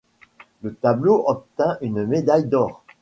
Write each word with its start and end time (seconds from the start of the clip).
Le 0.63 0.73
tableau 0.73 1.25
obtint 1.27 1.77
une 1.81 2.07
médaille 2.07 2.47
d'or. 2.47 2.83